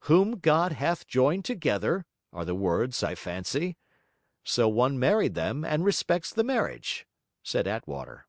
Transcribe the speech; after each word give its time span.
WHOM 0.00 0.40
GOD 0.40 0.72
HATH 0.72 1.06
JOINED 1.06 1.46
TOGETHER, 1.46 2.04
are 2.34 2.44
the 2.44 2.54
words, 2.54 3.02
I 3.02 3.14
fancy. 3.14 3.78
So 4.44 4.68
one 4.68 4.98
married 4.98 5.32
them, 5.32 5.64
and 5.64 5.82
respects 5.82 6.30
the 6.30 6.44
marriage,' 6.44 7.06
said 7.42 7.66
Attwater. 7.66 8.26